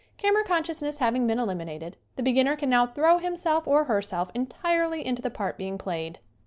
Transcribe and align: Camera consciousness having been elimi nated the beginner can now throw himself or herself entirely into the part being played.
Camera 0.17 0.43
consciousness 0.43 0.97
having 0.97 1.27
been 1.27 1.37
elimi 1.37 1.77
nated 1.79 1.93
the 2.15 2.23
beginner 2.23 2.55
can 2.55 2.71
now 2.71 2.87
throw 2.87 3.19
himself 3.19 3.67
or 3.67 3.83
herself 3.83 4.31
entirely 4.33 5.05
into 5.05 5.21
the 5.21 5.29
part 5.29 5.59
being 5.59 5.77
played. 5.77 6.17